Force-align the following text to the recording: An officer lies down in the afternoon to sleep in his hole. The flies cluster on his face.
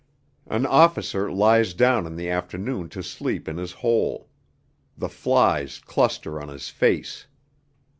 An 0.47 0.65
officer 0.65 1.31
lies 1.31 1.75
down 1.75 2.07
in 2.07 2.15
the 2.15 2.27
afternoon 2.27 2.89
to 2.89 3.03
sleep 3.03 3.47
in 3.47 3.57
his 3.57 3.71
hole. 3.71 4.29
The 4.97 5.09
flies 5.09 5.77
cluster 5.77 6.41
on 6.41 6.47
his 6.47 6.69
face. 6.69 7.27